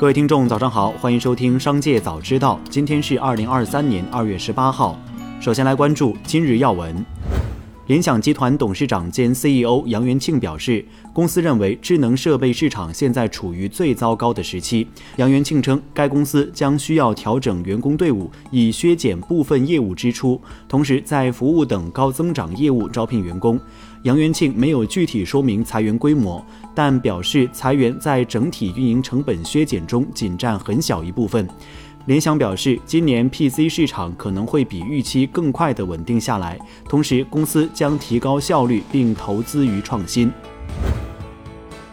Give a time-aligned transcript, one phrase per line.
[0.00, 2.58] 各位听众，早上好，欢迎收听《商界早知道》。
[2.70, 4.98] 今天是二零二三年二月十八号。
[5.42, 7.04] 首先来关注今日要闻。
[7.90, 14.86] 联想集团董事长兼 CEO 杨元庆表示，公司认为智能设备市场现在处于最糟糕的时期。
[15.16, 23.58] 杨元庆称，该公司将需要调整员工队伍，以削减部分业务支出，同时在服务等高增长业务招聘员工。
[24.04, 26.40] 杨元庆没有具体说明裁员规模，
[26.72, 31.44] 但表示裁员在整体运营成本削减中仅占很小一部分。
[32.06, 40.32] 联想表示，今年 PC 市场可能会比预期更快地稳定下来，同时公司将提高效率并投资于创新。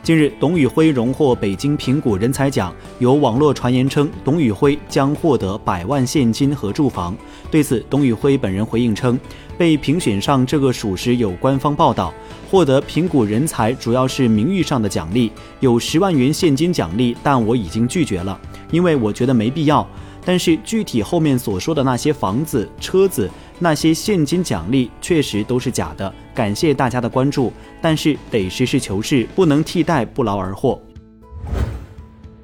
[0.02, 7.14] 近日，董宇辉荣获北京苹果人才奖，有网络传言称董宇辉将获得百万现金和住房。
[7.52, 9.20] 对此，董宇辉本人回应称，
[9.58, 12.14] 被评选上这个属实有官方报道。
[12.50, 18.40] 获得评估人才主要是名誉上的奖励，有十万元现金奖励，但我已经拒绝了，
[18.72, 19.86] 因为我觉得没必要。
[20.26, 23.30] 但是具体后面所说的那些房子、车子。
[23.60, 30.80] 那些现金奖励确实都是假的，感谢大家的关注，但是得实事求是，不能替代不劳而获。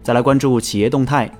[0.02, 1.32] 再来关注企业动态。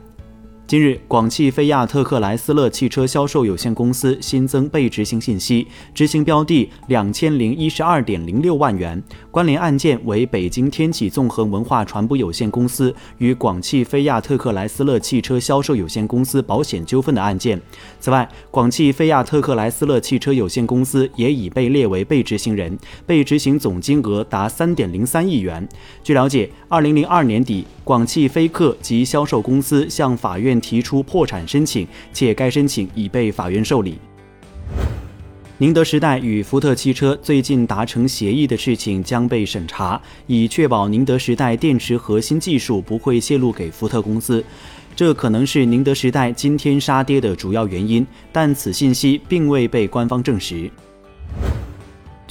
[0.66, 17.62] 近日，广汽菲亚特克莱斯勒汽车销售有限公司新增被执行信息，执行标的两千零一十二点零六万元，关联案件为北京天启纵横文化传播有限公司与广汽菲亚特克莱斯勒汽车销售有限公司保险纠纷的案件。
[18.00, 22.76] 此外，广汽菲亚特克莱斯勒汽车有限公司也已被列为被执行人，
[23.06, 25.68] 被执行总金额达三点零三亿元。
[26.02, 30.53] 据了解，二零零二年底，广汽菲克及销售公司向法院。
[30.62, 33.98] 提出破产申请，且该申请已被法院受理。
[35.60, 44.44] 宁德时代与福特汽车最近达成协议的事情将被审查，以确保宁德时代电池核心技术不会泄露给福特公司。
[44.96, 50.70] 这可能是宁德时代今天杀跌的主要原因，但此信息并未被官方证实。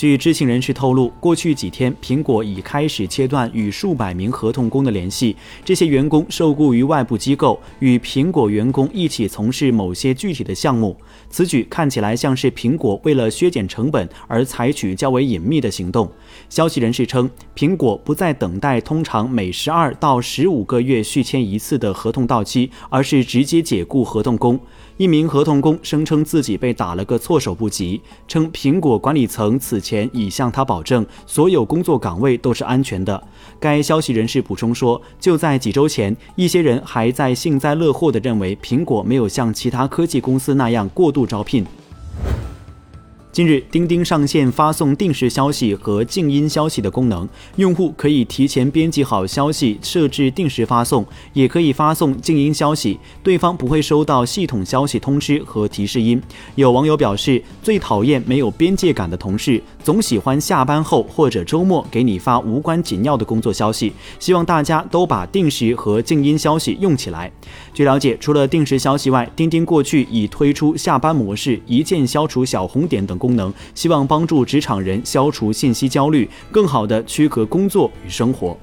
[0.02, 5.36] 据知情人士透露，过去几天，苹果已开始切断与数百名合同工的联系。
[5.64, 10.96] 这些员工受雇于外部机构，与苹果员工一起从事某些具体的项目。
[11.30, 16.10] 此举看起来像是苹果为了削减成本而采取较为隐秘的行动。
[16.48, 24.58] 消息人士称，苹果不再等待通常每十二到十五个月续签一次的合同到期，而是直接解雇合同工。
[24.96, 33.22] 一名合同工声称自己被打了个措手不及，称苹果管理层此前前已向他保证所有工作岗位都是安全的。
[33.60, 41.66] 该消息人士补充说，就在几周前，一些人还在幸灾乐祸地认为苹果没有像其他科技公司那样过度招聘。
[43.32, 47.26] 近日，钉钉上线发送定时消息和静音消息的功能，
[47.56, 56.20] 用户可以提前编辑好消息，设置定时发送，也可以发送静音消息，对方不会收到系统消息通知和提示音。
[56.56, 63.94] 有网友表示，最讨厌没有边界感的同事，总喜欢下班后或者周末给你发无关紧要的工作消息。
[64.20, 67.32] 希望大家都把定时和静音消息用起来。
[67.72, 73.18] 据了解，除了定时消息外，钉钉过去已推出下班模式，一键消除小红点等。
[73.22, 78.56] 功能希望帮助职场人消除信息焦虑，更好地区隔工作与生活。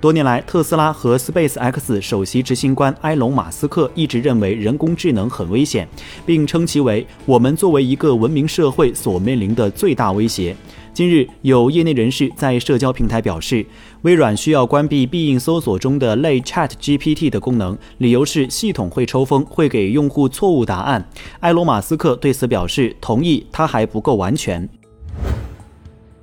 [0.00, 5.88] 多年来，特斯拉和 Space X 首席执行官埃隆·马斯克一直认为人工智能很危险，
[6.26, 10.56] 并称其为我们作为一个文明社会所面临的最大威胁。
[10.94, 13.64] 近日，有业内人士在社交平台表示，
[14.02, 21.08] 微软需要关闭必应搜索中的类 Chat GPT 的功能，理由是系统会抽风，会给用户错误答案。
[21.40, 24.68] 埃隆·马斯克对此表示同意，它还不够完全。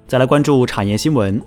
[0.06, 1.42] 再来关注产业新闻，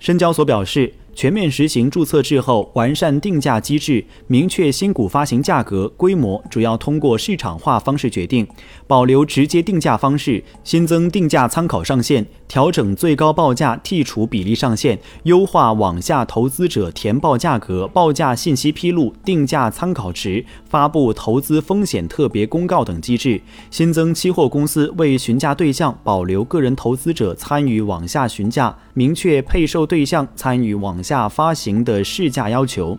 [0.00, 0.92] 深交所表示。
[1.18, 8.46] 全面实行注册制后，完善定价机制，明确新股发行价格规模，主要通过市场化方式决定，
[8.86, 23.42] 保留直接定价方式，新增定价参考上限，调整最高报价剔除比例上限，优化网下投资者填报价格、报价信息披露、定价参考值、发布投资风险特别公告等机制，
[23.72, 31.00] 新增期货公司为询价对象保留个人投资者参与网下询价，明确配售对象参与网。
[31.00, 32.98] 下发行的市价要求。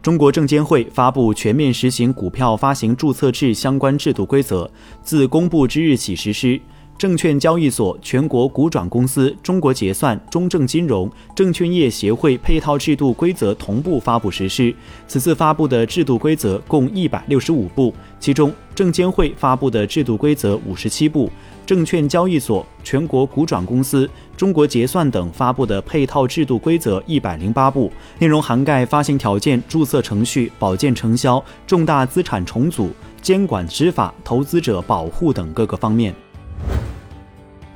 [0.00, 4.70] 中国证监会发布全面实行股票发行注册制相关制度规则，
[5.02, 6.60] 自公布之日起实施。
[6.98, 14.74] 证券交易所、全国股转公司、中国结算、中证金融、证券业协会配套制度规则同步发布实施。
[15.06, 21.30] 此次发布的制度规则共一百六十五部，其中证监会发布的制度规则五十七部，
[21.66, 32.90] 证券交易所、全国股转公司、中国结算等发布的配套制度规则一百零八部，内容涵盖发行条件、注册程序、保荐承销、重大资产重组、
[33.20, 36.14] 监管执法、投资者保护等各个方面。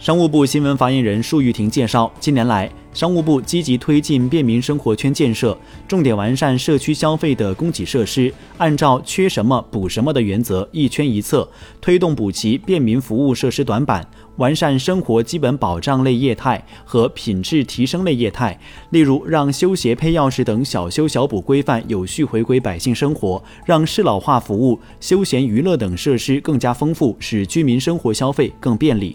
[0.00, 5.55] 商务部新闻发言人束玉婷介绍，近年来，商务部积极推进便民生活圈建设，
[5.87, 11.47] 重点完善社区消费的供给设施，按照缺什么补什么的原则，一圈一策，
[11.82, 14.02] 推动补齐便民服务设施短板，
[14.37, 18.58] 完善生活基本保障类业态和品质提升类业态。
[18.88, 29.14] 例如，让修鞋、配钥匙等小修小补规范有序回归百姓生活，让适老化服务、休闲娱乐等设施更加丰富，使居民生活消费更便利。